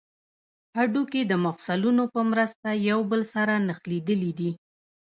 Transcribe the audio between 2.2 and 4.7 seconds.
مرسته یو بل سره نښلیدلي دي